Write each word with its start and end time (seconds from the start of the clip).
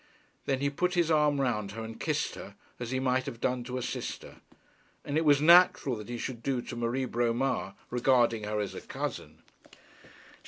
Then 0.47 0.61
he 0.61 0.71
put 0.71 0.95
his 0.95 1.11
arm 1.11 1.39
round 1.39 1.73
her 1.73 1.83
and 1.83 1.99
kissed 1.99 2.33
her, 2.33 2.55
as 2.79 2.89
he 2.89 2.99
might 2.99 3.27
have 3.27 3.39
done 3.39 3.63
to 3.65 3.77
a 3.77 3.83
sister, 3.83 4.37
as 5.05 5.13
it 5.15 5.23
was 5.23 5.39
natural 5.39 5.95
that 5.97 6.09
he 6.09 6.17
should 6.17 6.41
do 6.41 6.59
to 6.59 6.75
Marie 6.75 7.05
Bromar, 7.05 7.75
regarding 7.91 8.45
her 8.45 8.59
as 8.59 8.73
a 8.73 8.81
cousin. 8.81 9.43